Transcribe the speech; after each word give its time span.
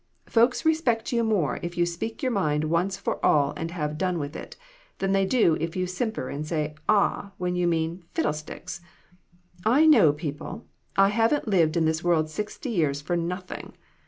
Folks 0.25 0.65
respect 0.65 1.13
you 1.13 1.23
more 1.23 1.59
if 1.61 1.77
you 1.77 1.85
speak 1.85 2.23
your 2.23 2.31
mind 2.31 2.63
once 2.63 2.97
for 2.97 3.23
all 3.23 3.53
and 3.55 3.69
have 3.69 3.99
done 3.99 4.17
with 4.17 4.35
it, 4.35 4.57
than 4.97 5.11
they 5.11 5.27
do 5.27 5.55
if 5.59 5.75
you 5.75 5.85
simper, 5.85 6.27
and 6.27 6.43
say 6.43 6.73
'ah!' 6.89 7.33
when 7.37 7.55
you 7.55 7.67
mean 7.67 8.03
'fiddle 8.15 8.33
sticks!' 8.33 8.81
I 9.79 9.85
know 9.85 10.11
people; 10.11 10.65
I 10.97 11.09
haven't 11.09 11.47
lived 11.47 11.77
in 11.77 11.85
this 11.85 12.03
world 12.03 12.31
sixty 12.31 12.71
years 12.71 12.99
for 12.99 13.15
nothing. 13.15 13.73